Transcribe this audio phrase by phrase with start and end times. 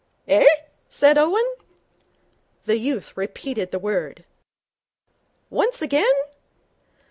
[0.27, 0.43] 'Eh?'
[0.89, 1.45] said Owen.
[2.63, 4.25] The youth repeated the word.
[5.51, 6.11] 'Once again.'